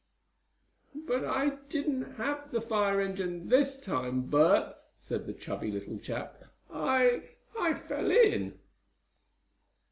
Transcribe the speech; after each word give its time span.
"But 0.95 1.23
I 1.25 1.57
didn't 1.69 2.15
have 2.15 2.51
the 2.51 2.59
fire 2.59 2.99
engine 2.99 3.49
this 3.49 3.79
time, 3.79 4.21
Bert," 4.31 4.75
said 4.97 5.27
the 5.27 5.33
chubby 5.35 5.69
little 5.71 5.99
chap. 5.99 6.43
"I 6.71 7.29
I 7.55 7.75
fell 7.75 8.09
in!" 8.09 8.57